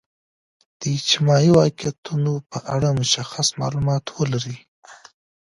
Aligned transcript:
د 0.79 0.81
اجتماعي 0.97 1.51
واقعیتونو 1.59 2.33
په 2.51 2.59
اړه 2.75 2.89
مشخص 3.01 3.47
معلومات 3.61 4.05
ولرئ. 4.17 4.57